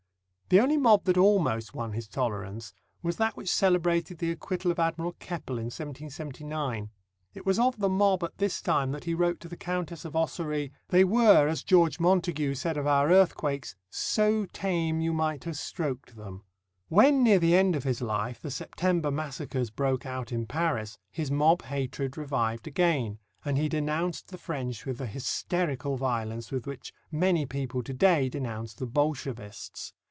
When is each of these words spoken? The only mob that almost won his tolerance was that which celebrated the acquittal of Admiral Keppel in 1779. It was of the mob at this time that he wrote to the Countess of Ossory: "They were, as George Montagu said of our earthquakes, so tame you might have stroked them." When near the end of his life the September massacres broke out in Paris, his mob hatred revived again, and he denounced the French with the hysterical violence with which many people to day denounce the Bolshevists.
The 0.53 0.59
only 0.59 0.75
mob 0.75 1.05
that 1.05 1.15
almost 1.17 1.73
won 1.73 1.93
his 1.93 2.09
tolerance 2.09 2.73
was 3.01 3.15
that 3.15 3.37
which 3.37 3.47
celebrated 3.49 4.17
the 4.17 4.31
acquittal 4.31 4.69
of 4.69 4.79
Admiral 4.79 5.13
Keppel 5.17 5.55
in 5.57 5.67
1779. 5.67 6.89
It 7.33 7.45
was 7.45 7.57
of 7.57 7.79
the 7.79 7.87
mob 7.87 8.21
at 8.25 8.37
this 8.37 8.61
time 8.61 8.91
that 8.91 9.05
he 9.05 9.13
wrote 9.13 9.39
to 9.39 9.47
the 9.47 9.55
Countess 9.55 10.03
of 10.03 10.13
Ossory: 10.13 10.73
"They 10.89 11.05
were, 11.05 11.47
as 11.47 11.63
George 11.63 12.01
Montagu 12.01 12.53
said 12.53 12.75
of 12.75 12.85
our 12.85 13.09
earthquakes, 13.09 13.77
so 13.89 14.45
tame 14.51 14.99
you 14.99 15.13
might 15.13 15.45
have 15.45 15.55
stroked 15.55 16.17
them." 16.17 16.43
When 16.89 17.23
near 17.23 17.39
the 17.39 17.55
end 17.55 17.77
of 17.77 17.85
his 17.85 18.01
life 18.01 18.41
the 18.41 18.51
September 18.51 19.09
massacres 19.09 19.69
broke 19.69 20.05
out 20.05 20.33
in 20.33 20.45
Paris, 20.47 20.97
his 21.09 21.31
mob 21.31 21.61
hatred 21.61 22.17
revived 22.17 22.67
again, 22.67 23.19
and 23.45 23.57
he 23.57 23.69
denounced 23.69 24.27
the 24.27 24.37
French 24.37 24.85
with 24.85 24.97
the 24.97 25.07
hysterical 25.07 25.95
violence 25.95 26.51
with 26.51 26.67
which 26.67 26.93
many 27.09 27.45
people 27.45 27.81
to 27.83 27.93
day 27.93 28.27
denounce 28.27 28.73
the 28.73 28.85
Bolshevists. 28.85 29.93